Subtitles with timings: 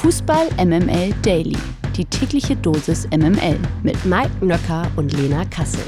[0.00, 1.58] Fußball MML Daily.
[1.94, 5.84] Die tägliche Dosis MML mit Mike Nöcker und Lena Kassel.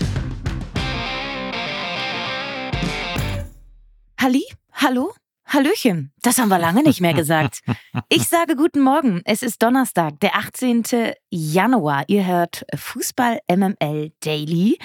[4.21, 4.45] Halli?
[4.75, 5.15] Hallo?
[5.47, 7.63] Hallöchen, das haben wir lange nicht mehr gesagt.
[8.11, 9.23] Ich sage guten Morgen.
[9.25, 10.83] Es ist Donnerstag, der 18.
[11.31, 12.05] Januar.
[12.09, 14.79] Ihr hört Fußball MML Daily.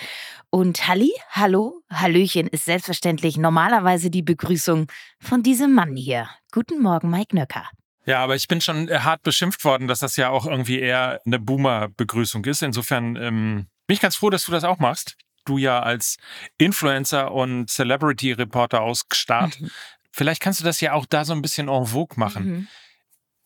[0.52, 4.88] Und Halli, Hallo, Hallöchen ist selbstverständlich normalerweise die Begrüßung
[5.20, 6.30] von diesem Mann hier.
[6.54, 7.66] Guten Morgen, Mike Nöcker.
[8.08, 11.22] Ja, aber ich bin schon äh, hart beschimpft worden, dass das ja auch irgendwie eher
[11.26, 12.64] eine Boomer-Begrüßung ist.
[12.64, 15.18] Insofern ähm, bin ich ganz froh, dass du das auch machst.
[15.44, 16.16] Du ja als
[16.58, 19.60] Influencer und Celebrity-Reporter ausgestarrt.
[19.60, 19.70] Mhm.
[20.12, 22.46] Vielleicht kannst du das ja auch da so ein bisschen en vogue machen.
[22.46, 22.68] Mhm.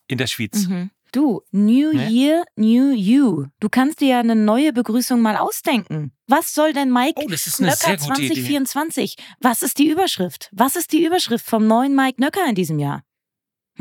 [0.07, 0.67] In der Schweiz.
[0.67, 0.91] Mhm.
[1.12, 2.09] Du, New ne?
[2.09, 3.48] Year, New You.
[3.59, 6.13] Du kannst dir ja eine neue Begrüßung mal ausdenken.
[6.27, 9.13] Was soll denn Mike oh, Nöcker sehr gute 2024?
[9.13, 9.23] Idee.
[9.39, 10.49] Was ist die Überschrift?
[10.53, 13.03] Was ist die Überschrift vom neuen Mike Nöcker in diesem Jahr?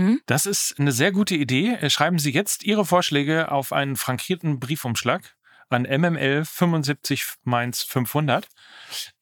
[0.01, 0.21] Hm?
[0.27, 1.75] Das ist eine sehr gute Idee.
[1.75, 5.37] Äh, schreiben Sie jetzt Ihre Vorschläge auf einen frankierten Briefumschlag
[5.69, 8.49] an MML 75 Mainz 500.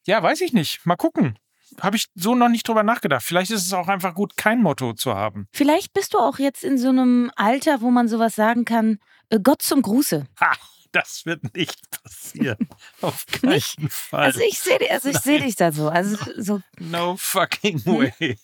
[0.07, 0.85] Ja, weiß ich nicht.
[0.85, 1.37] Mal gucken
[1.81, 3.23] habe ich so noch nicht drüber nachgedacht.
[3.23, 5.47] Vielleicht ist es auch einfach gut, kein Motto zu haben.
[5.53, 8.99] Vielleicht bist du auch jetzt in so einem Alter, wo man sowas sagen kann,
[9.29, 10.25] äh, Gott zum Gruße.
[10.39, 10.53] Ha,
[10.91, 12.57] das wird nicht passieren.
[13.01, 13.77] Auf keinen nicht?
[13.89, 14.25] Fall.
[14.25, 15.89] Also ich sehe also seh dich da so.
[15.89, 16.61] Also so.
[16.79, 18.37] No fucking way.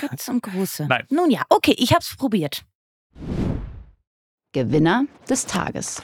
[0.00, 0.86] Gott zum Gruße.
[0.88, 1.06] Nein.
[1.10, 2.64] Nun ja, okay, ich hab's probiert.
[4.52, 6.02] Gewinner des Tages.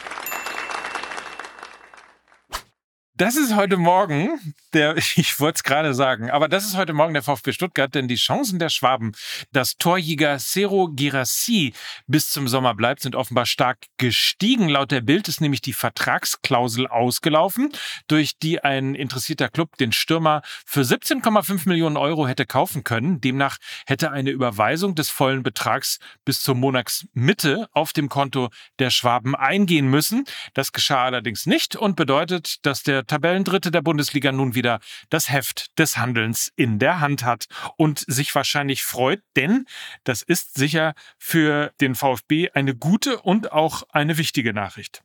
[3.19, 4.31] Das ist heute Morgen
[4.75, 8.07] der, ich wollte es gerade sagen, aber das ist heute Morgen der VfB Stuttgart, denn
[8.07, 9.11] die Chancen der Schwaben,
[9.51, 11.75] dass Torjäger Cero Girassi
[12.07, 14.69] bis zum Sommer bleibt, sind offenbar stark gestiegen.
[14.69, 17.73] Laut der Bild ist nämlich die Vertragsklausel ausgelaufen,
[18.07, 23.21] durch die ein interessierter Club den Stürmer für 17,5 Millionen Euro hätte kaufen können.
[23.21, 29.35] Demnach hätte eine Überweisung des vollen Betrags bis zur Monatsmitte auf dem Konto der Schwaben
[29.35, 30.25] eingehen müssen.
[30.55, 35.79] Das geschah allerdings nicht und bedeutet, dass der Tabellendritte der Bundesliga nun wieder das Heft
[35.79, 37.47] des Handelns in der Hand hat
[37.77, 39.67] und sich wahrscheinlich freut, denn
[40.05, 45.03] das ist sicher für den VfB eine gute und auch eine wichtige Nachricht.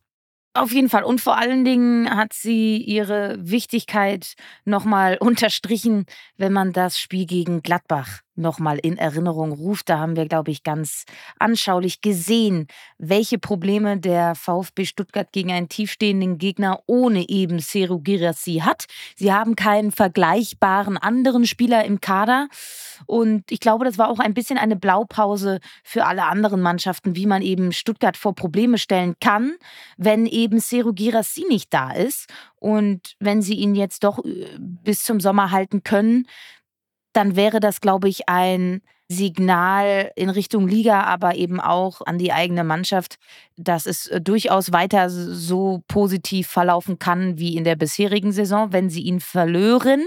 [0.56, 1.02] Auf jeden Fall.
[1.02, 6.06] Und vor allen Dingen hat sie ihre Wichtigkeit nochmal unterstrichen,
[6.36, 9.88] wenn man das Spiel gegen Gladbach nochmal in Erinnerung ruft.
[9.88, 11.04] Da haben wir, glaube ich, ganz
[11.38, 12.66] anschaulich gesehen,
[12.98, 18.86] welche Probleme der VfB Stuttgart gegen einen tiefstehenden Gegner ohne eben Seru Girassi hat.
[19.16, 22.48] Sie haben keinen vergleichbaren anderen Spieler im Kader.
[23.06, 27.26] Und ich glaube, das war auch ein bisschen eine Blaupause für alle anderen Mannschaften, wie
[27.26, 29.56] man eben Stuttgart vor Probleme stellen kann,
[29.96, 32.28] wenn eben Seru Girassi nicht da ist.
[32.56, 36.26] Und wenn sie ihn jetzt doch äh, bis zum Sommer halten können,
[37.16, 42.32] dann wäre das, glaube ich, ein Signal in Richtung Liga, aber eben auch an die
[42.32, 43.16] eigene Mannschaft,
[43.56, 48.72] dass es äh, durchaus weiter so positiv verlaufen kann wie in der bisherigen Saison.
[48.72, 50.04] Wenn sie ihn verlören,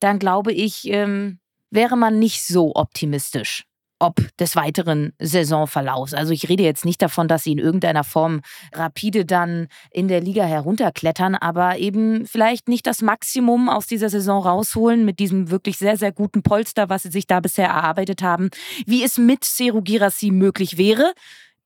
[0.00, 1.40] dann glaube ich, ähm,
[1.70, 3.64] wäre man nicht so optimistisch
[4.04, 6.12] ob des weiteren Saisonverlaufs.
[6.12, 8.42] Also ich rede jetzt nicht davon, dass sie in irgendeiner Form
[8.74, 14.42] rapide dann in der Liga herunterklettern, aber eben vielleicht nicht das Maximum aus dieser Saison
[14.42, 18.50] rausholen mit diesem wirklich sehr, sehr guten Polster, was sie sich da bisher erarbeitet haben,
[18.86, 21.14] wie es mit Seru Girassi möglich wäre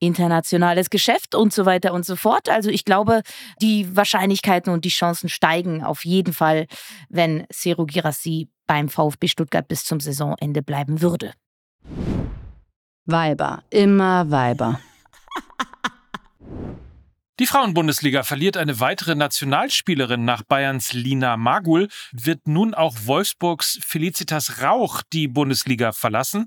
[0.00, 2.48] internationales Geschäft und so weiter und so fort.
[2.48, 3.22] Also ich glaube,
[3.60, 6.68] die Wahrscheinlichkeiten und die Chancen steigen auf jeden Fall,
[7.08, 11.32] wenn Seru Girassi beim VfB Stuttgart bis zum Saisonende bleiben würde.
[13.10, 14.80] Weiber, immer Weiber.
[17.38, 24.60] Die Frauenbundesliga verliert eine weitere Nationalspielerin nach Bayerns Lina Magul, wird nun auch Wolfsburgs Felicitas
[24.60, 26.46] Rauch die Bundesliga verlassen.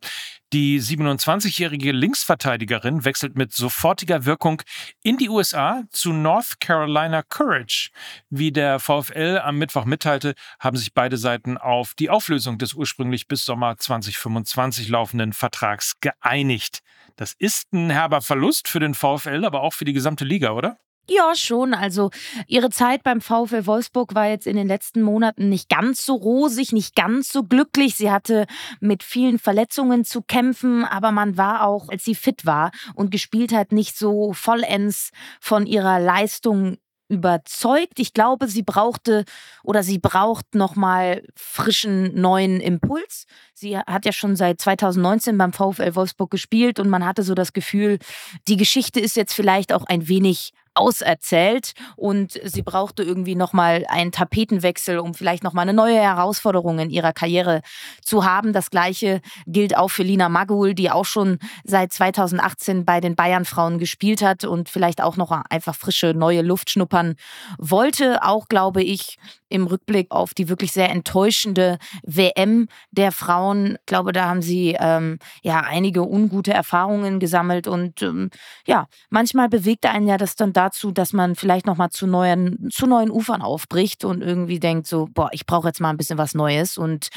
[0.52, 4.63] Die 27-jährige Linksverteidigerin wechselt mit sofortiger Wirkung
[5.02, 7.91] in die USA zu North Carolina Courage.
[8.29, 13.29] Wie der VfL am Mittwoch mitteilte, haben sich beide Seiten auf die Auflösung des ursprünglich
[13.29, 16.81] bis Sommer 2025 laufenden Vertrags geeinigt.
[17.16, 20.78] Das ist ein herber Verlust für den VfL, aber auch für die gesamte Liga, oder?
[21.09, 21.73] Ja, schon.
[21.73, 22.11] Also
[22.47, 26.72] ihre Zeit beim VfL Wolfsburg war jetzt in den letzten Monaten nicht ganz so rosig,
[26.72, 27.96] nicht ganz so glücklich.
[27.96, 28.46] Sie hatte
[28.79, 33.52] mit vielen Verletzungen zu kämpfen, aber man war auch, als sie fit war und gespielt
[33.52, 36.78] hat, nicht so vollends von ihrer Leistung
[37.11, 37.99] überzeugt.
[37.99, 39.25] Ich glaube, sie brauchte
[39.63, 43.25] oder sie braucht nochmal frischen neuen Impuls.
[43.53, 47.53] Sie hat ja schon seit 2019 beim VfL Wolfsburg gespielt und man hatte so das
[47.53, 47.99] Gefühl,
[48.47, 54.12] die Geschichte ist jetzt vielleicht auch ein wenig auserzählt und sie brauchte irgendwie nochmal einen
[54.12, 57.62] Tapetenwechsel, um vielleicht nochmal eine neue Herausforderung in ihrer Karriere
[58.02, 58.53] zu haben.
[58.53, 63.79] Das gleiche gilt auch für Lina Magul, die auch schon seit 2018 bei den Bayern-Frauen
[63.79, 67.16] gespielt hat und vielleicht auch noch einfach frische neue Luft schnuppern
[67.58, 68.24] wollte.
[68.24, 69.17] Auch, glaube ich,
[69.52, 73.78] im Rückblick auf die wirklich sehr enttäuschende WM der Frauen.
[73.80, 78.30] Ich glaube, da haben sie ähm, ja einige ungute Erfahrungen gesammelt und ähm,
[78.66, 82.70] ja, manchmal bewegt einen ja das dann dazu, dass man vielleicht noch mal zu neuen
[82.72, 86.18] zu neuen Ufern aufbricht und irgendwie denkt so, boah, ich brauche jetzt mal ein bisschen
[86.18, 87.09] was Neues und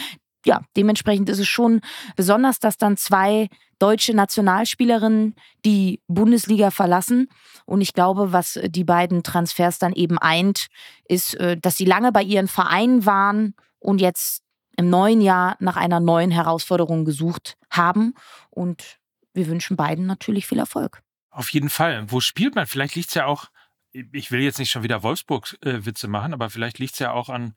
[0.45, 1.81] ja, dementsprechend ist es schon
[2.17, 3.49] besonders, dass dann zwei
[3.79, 7.29] deutsche Nationalspielerinnen die Bundesliga verlassen.
[7.67, 10.69] Und ich glaube, was die beiden Transfers dann eben eint,
[11.07, 14.43] ist, äh, dass sie lange bei ihren Vereinen waren und jetzt
[14.77, 18.15] im neuen Jahr nach einer neuen Herausforderung gesucht haben.
[18.51, 18.99] Und
[19.33, 21.03] wir wünschen beiden natürlich viel Erfolg.
[21.31, 22.11] Auf jeden Fall.
[22.11, 22.67] Wo spielt man?
[22.67, 23.47] Vielleicht liegt es ja auch,
[23.93, 27.55] ich will jetzt nicht schon wieder Wolfsburg-Witze machen, aber vielleicht liegt es ja auch an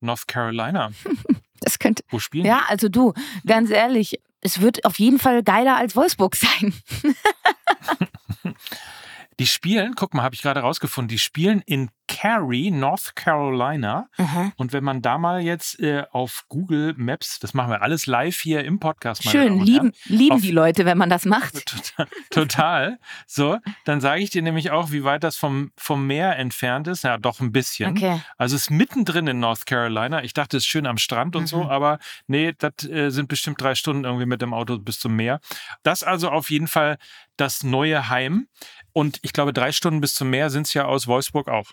[0.00, 0.90] North Carolina.
[1.60, 2.02] Das könnte.
[2.08, 3.12] Wo spielen Ja, also du,
[3.46, 6.74] ganz ehrlich, es wird auf jeden Fall geiler als Wolfsburg sein.
[9.38, 11.90] die spielen, guck mal, habe ich gerade rausgefunden, die spielen in
[12.20, 14.10] Cary, North Carolina.
[14.18, 14.52] Mhm.
[14.56, 18.38] Und wenn man da mal jetzt äh, auf Google Maps, das machen wir alles live
[18.38, 19.22] hier im Podcast.
[19.22, 21.64] Schön, lieben, lieben auf, die Leute, wenn man das macht.
[21.96, 22.08] Total.
[22.28, 22.98] total.
[23.26, 23.56] So,
[23.86, 27.04] dann sage ich dir nämlich auch, wie weit das vom, vom Meer entfernt ist.
[27.04, 27.92] Ja, doch ein bisschen.
[27.96, 28.20] Okay.
[28.36, 30.22] Also es ist mittendrin in North Carolina.
[30.22, 31.46] Ich dachte, es ist schön am Strand und mhm.
[31.46, 35.16] so, aber nee, das äh, sind bestimmt drei Stunden irgendwie mit dem Auto bis zum
[35.16, 35.40] Meer.
[35.84, 36.98] Das also auf jeden Fall
[37.38, 38.48] das neue Heim.
[38.92, 41.72] Und ich glaube, drei Stunden bis zum Meer sind es ja aus Wolfsburg auch.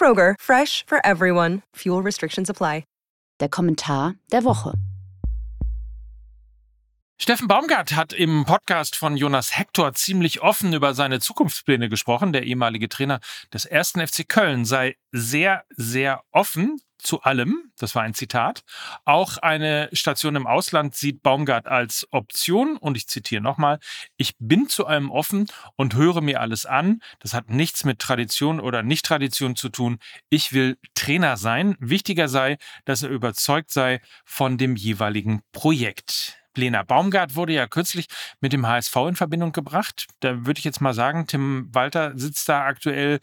[0.00, 1.60] Kroger, fresh for everyone.
[1.76, 2.84] Fuel restrictions apply.
[3.40, 4.74] Der Kommentar der Woche.
[7.22, 12.32] Steffen Baumgart hat im Podcast von Jonas Hector ziemlich offen über seine Zukunftspläne gesprochen.
[12.32, 13.20] Der ehemalige Trainer
[13.52, 18.62] des ersten FC Köln sei sehr, sehr offen zu allem, das war ein Zitat.
[19.04, 23.80] Auch eine Station im Ausland sieht Baumgart als Option und ich zitiere nochmal,
[24.16, 25.46] ich bin zu allem offen
[25.76, 27.02] und höre mir alles an.
[27.18, 29.98] Das hat nichts mit Tradition oder Nicht-Tradition zu tun.
[30.30, 31.76] Ich will Trainer sein.
[31.80, 32.56] Wichtiger sei,
[32.86, 36.39] dass er überzeugt sei von dem jeweiligen Projekt.
[36.56, 38.06] Lena Baumgart wurde ja kürzlich
[38.40, 40.06] mit dem HSV in Verbindung gebracht.
[40.20, 43.20] Da würde ich jetzt mal sagen, Tim Walter sitzt da aktuell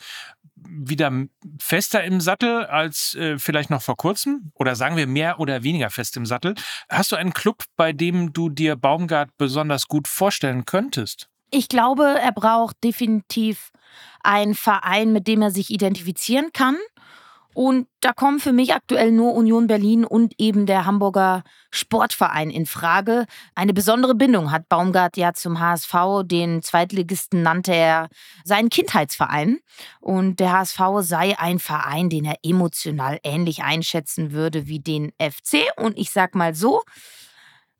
[0.55, 1.11] wieder
[1.59, 4.51] fester im Sattel als äh, vielleicht noch vor kurzem?
[4.55, 6.55] Oder sagen wir mehr oder weniger fest im Sattel?
[6.89, 11.29] Hast du einen Club, bei dem du dir Baumgart besonders gut vorstellen könntest?
[11.49, 13.71] Ich glaube, er braucht definitiv
[14.21, 16.77] einen Verein, mit dem er sich identifizieren kann
[17.57, 22.67] und da kommen für mich aktuell nur Union Berlin und eben der Hamburger Sportverein in
[22.67, 23.25] Frage.
[23.55, 26.21] Eine besondere Bindung hat Baumgart ja zum HSV.
[26.25, 28.09] Den Zweitligisten nannte er
[28.43, 29.57] seinen Kindheitsverein.
[29.99, 35.63] Und der HSV sei ein Verein, den er emotional ähnlich einschätzen würde wie den FC.
[35.77, 36.83] Und ich sag mal so,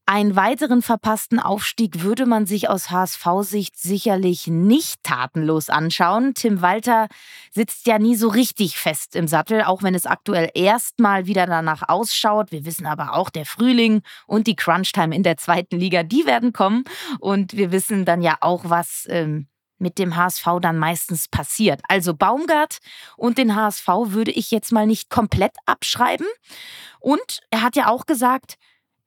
[0.07, 6.33] einen weiteren verpassten Aufstieg würde man sich aus HSV-Sicht sicherlich nicht tatenlos anschauen.
[6.33, 7.07] Tim Walter
[7.51, 11.89] sitzt ja nie so richtig fest im Sattel, auch wenn es aktuell erstmal wieder danach
[11.89, 12.53] ausschaut.
[12.53, 16.53] Wir wissen aber auch, der Frühling und die Crunchtime in der zweiten Liga, die werden
[16.53, 16.86] kommen.
[17.20, 21.82] Und wir wissen dann ja auch, was ähm, mit dem HSV dann meistens passiert.
[21.89, 22.77] Also Baumgart
[23.17, 26.27] und den HSV würde ich jetzt mal nicht komplett abschreiben.
[27.01, 28.55] Und er hat ja auch gesagt,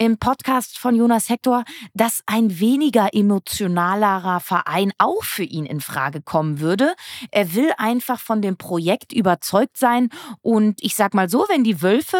[0.00, 6.22] im Podcast von Jonas Hector, dass ein weniger emotionalerer Verein auch für ihn in Frage
[6.22, 6.94] kommen würde.
[7.30, 10.08] Er will einfach von dem Projekt überzeugt sein
[10.40, 12.16] und ich sag mal so, wenn die Wölfe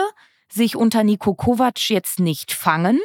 [0.52, 3.00] sich unter Nico Kovac jetzt nicht fangen,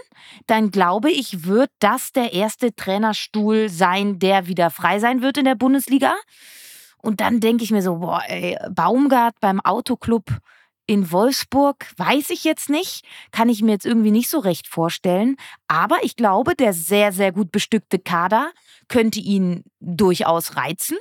[0.45, 5.45] dann glaube ich, wird das der erste Trainerstuhl sein, der wieder frei sein wird in
[5.45, 6.15] der Bundesliga.
[6.97, 10.25] Und dann denke ich mir so, boah, ey, Baumgart beim Autoclub,
[10.87, 15.35] in Wolfsburg weiß ich jetzt nicht, kann ich mir jetzt irgendwie nicht so recht vorstellen.
[15.67, 18.51] Aber ich glaube, der sehr, sehr gut bestückte Kader
[18.87, 20.97] könnte ihn durchaus reizen.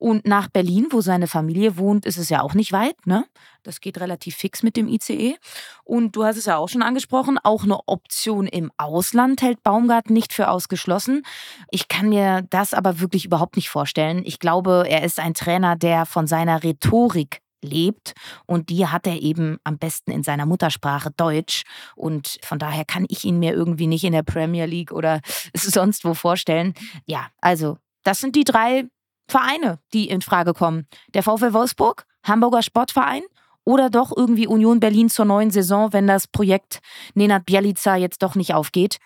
[0.00, 3.06] Und nach Berlin, wo seine Familie wohnt, ist es ja auch nicht weit.
[3.06, 3.26] Ne?
[3.62, 5.36] Das geht relativ fix mit dem ICE.
[5.84, 10.08] Und du hast es ja auch schon angesprochen, auch eine Option im Ausland hält Baumgart
[10.08, 11.22] nicht für ausgeschlossen.
[11.70, 14.22] Ich kann mir das aber wirklich überhaupt nicht vorstellen.
[14.24, 18.14] Ich glaube, er ist ein Trainer, der von seiner Rhetorik lebt
[18.46, 21.62] und die hat er eben am besten in seiner Muttersprache Deutsch
[21.96, 25.20] und von daher kann ich ihn mir irgendwie nicht in der Premier League oder
[25.54, 26.74] sonst wo vorstellen.
[27.06, 28.88] Ja, also das sind die drei
[29.28, 30.86] Vereine, die in Frage kommen.
[31.14, 33.22] Der VfL Wolfsburg, Hamburger Sportverein
[33.64, 36.80] oder doch irgendwie Union Berlin zur neuen Saison, wenn das Projekt
[37.14, 38.98] Nenad Bielica jetzt doch nicht aufgeht.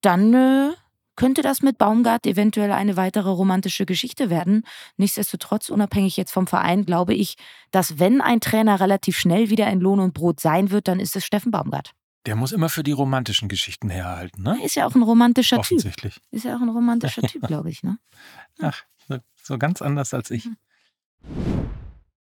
[0.00, 0.70] Dann äh,
[1.16, 4.64] könnte das mit Baumgart eventuell eine weitere romantische Geschichte werden.
[4.96, 7.36] Nichtsdestotrotz, unabhängig jetzt vom Verein, glaube ich,
[7.70, 11.16] dass wenn ein Trainer relativ schnell wieder in Lohn und Brot sein wird, dann ist
[11.16, 11.92] es Steffen Baumgart.
[12.26, 14.58] Der muss immer für die romantischen Geschichten herhalten, ne?
[14.64, 16.14] Ist ja auch ein romantischer Offensichtlich.
[16.14, 16.22] Typ.
[16.30, 17.98] Ist ja auch ein romantischer Typ, glaube ich, ne?
[18.62, 20.48] Ach, so, so ganz anders als ich.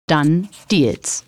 [0.08, 1.26] Dann Deals.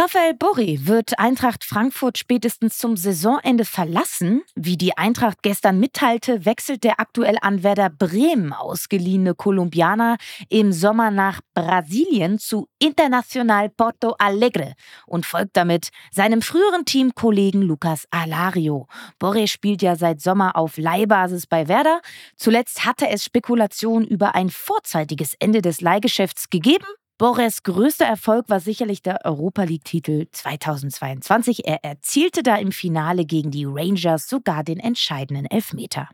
[0.00, 4.42] Raphael Borri wird Eintracht Frankfurt spätestens zum Saisonende verlassen.
[4.54, 10.16] Wie die Eintracht gestern mitteilte, wechselt der aktuell an Werder Bremen ausgeliehene Kolumbianer
[10.50, 14.74] im Sommer nach Brasilien zu Internacional Porto Alegre
[15.04, 18.86] und folgt damit seinem früheren Teamkollegen Lucas Alario.
[19.18, 22.02] Borri spielt ja seit Sommer auf Leihbasis bei Werder.
[22.36, 26.86] Zuletzt hatte es Spekulationen über ein vorzeitiges Ende des Leihgeschäfts gegeben.
[27.18, 31.66] Borres größter Erfolg war sicherlich der Europa League-Titel 2022.
[31.66, 36.08] Er erzielte da im Finale gegen die Rangers sogar den entscheidenden Elfmeter.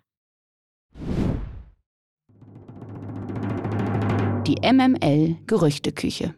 [4.47, 6.35] Die MML Gerüchteküche.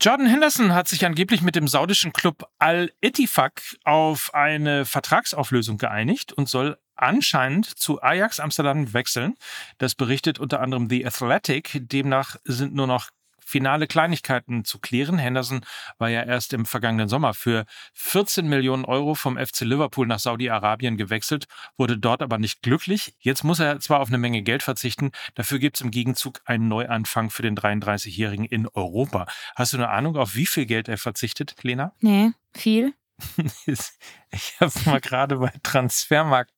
[0.00, 6.48] Jordan Henderson hat sich angeblich mit dem saudischen Club Al-Ittifaq auf eine Vertragsauflösung geeinigt und
[6.48, 9.34] soll anscheinend zu Ajax Amsterdam wechseln.
[9.78, 11.80] Das berichtet unter anderem The Athletic.
[11.88, 13.10] Demnach sind nur noch
[13.48, 15.18] finale Kleinigkeiten zu klären.
[15.18, 15.64] Henderson
[15.96, 17.64] war ja erst im vergangenen Sommer für
[17.94, 23.14] 14 Millionen Euro vom FC Liverpool nach Saudi-Arabien gewechselt, wurde dort aber nicht glücklich.
[23.18, 26.68] Jetzt muss er zwar auf eine Menge Geld verzichten, dafür gibt es im Gegenzug einen
[26.68, 29.26] Neuanfang für den 33-Jährigen in Europa.
[29.56, 31.94] Hast du eine Ahnung, auf wie viel Geld er verzichtet, Lena?
[32.00, 32.92] Nee, viel.
[33.66, 36.52] ich habe mal gerade bei Transfermarkt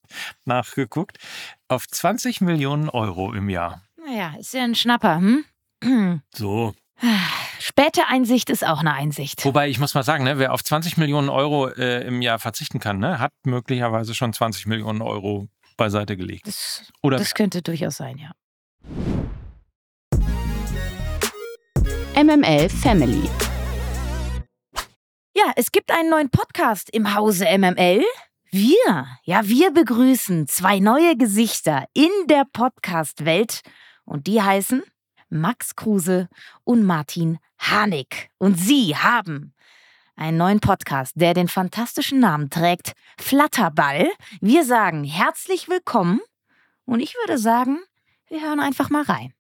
[0.45, 1.19] nachgeguckt.
[1.69, 3.83] Auf 20 Millionen Euro im Jahr.
[4.05, 5.45] Naja, ist ja ein Schnapper, hm?
[6.35, 6.75] So.
[7.59, 9.45] Späte Einsicht ist auch eine Einsicht.
[9.45, 12.79] Wobei ich muss mal sagen, ne, wer auf 20 Millionen Euro äh, im Jahr verzichten
[12.79, 16.47] kann, ne, hat möglicherweise schon 20 Millionen Euro beiseite gelegt.
[16.47, 18.33] Das, Oder das könnte durchaus sein, ja.
[22.23, 23.31] MML Family.
[25.35, 28.05] Ja, es gibt einen neuen Podcast im Hause MML.
[28.51, 33.61] Wir, ja, wir begrüßen zwei neue Gesichter in der Podcast-Welt
[34.05, 34.83] und die heißen
[35.31, 36.29] Max Kruse
[36.65, 38.31] und Martin Hanig.
[38.39, 39.55] Und sie haben
[40.17, 44.11] einen neuen Podcast, der den fantastischen Namen trägt, Flatterball.
[44.41, 46.21] Wir sagen herzlich willkommen
[46.85, 47.79] und ich würde sagen,
[48.29, 49.33] wir hören einfach mal rein.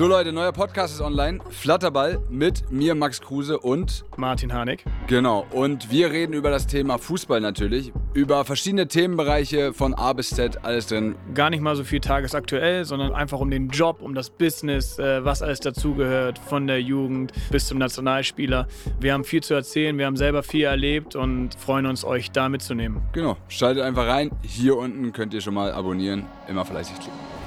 [0.00, 1.40] So Leute, neuer Podcast ist online.
[1.50, 4.82] Flatterball mit mir, Max Kruse und Martin Harnik.
[5.08, 7.92] Genau, und wir reden über das Thema Fußball natürlich.
[8.14, 11.16] Über verschiedene Themenbereiche von A bis Z, alles drin.
[11.34, 15.22] Gar nicht mal so viel tagesaktuell, sondern einfach um den Job, um das Business, äh,
[15.22, 18.68] was alles dazugehört, von der Jugend bis zum Nationalspieler.
[19.00, 22.48] Wir haben viel zu erzählen, wir haben selber viel erlebt und freuen uns, euch da
[22.48, 23.02] mitzunehmen.
[23.12, 24.30] Genau, schaltet einfach rein.
[24.40, 26.24] Hier unten könnt ihr schon mal abonnieren.
[26.48, 27.39] Immer fleißig klicken.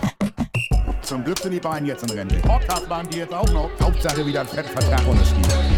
[1.04, 2.38] Zum Glück sind die beiden jetzt in Rente.
[2.38, 3.70] Podcast waren die jetzt auch noch.
[3.82, 5.73] Hauptsache wieder ein Fettvertrag unterschrieben.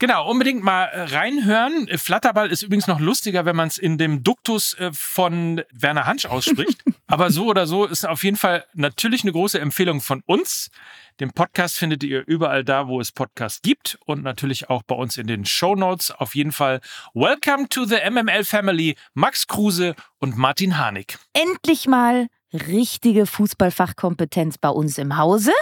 [0.00, 1.88] Genau, unbedingt mal äh, reinhören.
[1.98, 6.24] Flatterball ist übrigens noch lustiger, wenn man es in dem Duktus äh, von Werner Hansch
[6.24, 6.84] ausspricht.
[7.08, 10.70] Aber so oder so ist auf jeden Fall natürlich eine große Empfehlung von uns.
[11.18, 15.16] Den Podcast findet ihr überall da, wo es Podcasts gibt und natürlich auch bei uns
[15.16, 16.12] in den Show Notes.
[16.12, 16.80] Auf jeden Fall
[17.14, 21.18] Welcome to the MML Family, Max Kruse und Martin Harnik.
[21.32, 25.52] Endlich mal richtige Fußballfachkompetenz bei uns im Hause.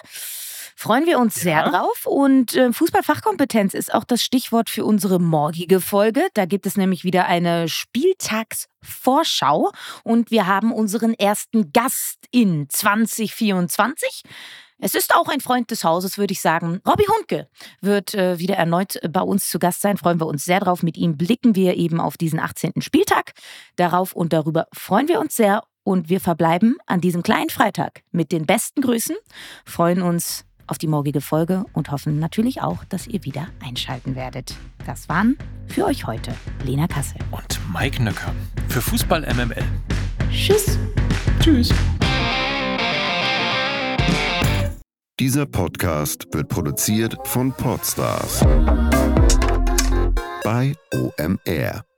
[0.86, 1.42] Freuen wir uns ja.
[1.42, 2.06] sehr drauf.
[2.06, 6.28] Und äh, Fußballfachkompetenz ist auch das Stichwort für unsere morgige Folge.
[6.34, 9.72] Da gibt es nämlich wieder eine Spieltagsvorschau.
[10.04, 14.22] Und wir haben unseren ersten Gast in 2024.
[14.78, 16.80] Es ist auch ein Freund des Hauses, würde ich sagen.
[16.86, 17.48] Robby Hundke
[17.80, 19.96] wird äh, wieder erneut bei uns zu Gast sein.
[19.96, 20.84] Freuen wir uns sehr drauf.
[20.84, 22.80] Mit ihm blicken wir eben auf diesen 18.
[22.80, 23.32] Spieltag.
[23.74, 25.64] Darauf und darüber freuen wir uns sehr.
[25.82, 29.16] Und wir verbleiben an diesem kleinen Freitag mit den besten Grüßen.
[29.64, 34.54] Freuen uns auf die morgige Folge und hoffen natürlich auch, dass ihr wieder einschalten werdet.
[34.86, 36.32] Das waren für euch heute
[36.64, 38.34] Lena Kassel und Mike Nöcker
[38.68, 39.64] für Fußball MML.
[40.30, 40.78] Tschüss.
[41.40, 41.70] Tschüss.
[45.18, 48.40] Dieser Podcast wird produziert von Podstars
[50.44, 51.95] bei OMR.